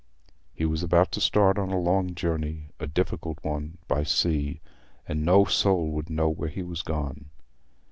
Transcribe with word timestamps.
He 0.51 0.65
was 0.65 0.81
about 0.81 1.11
to 1.11 1.21
start 1.21 1.59
on 1.59 1.69
a 1.69 1.77
long 1.77 2.15
journey—a 2.15 2.87
difficult 2.87 3.37
one—by 3.43 4.01
sea—and 4.01 5.23
no 5.23 5.45
soul 5.45 5.91
would 5.91 6.09
know 6.09 6.27
where 6.29 6.49
he 6.49 6.63
was 6.63 6.81
gone. 6.81 7.29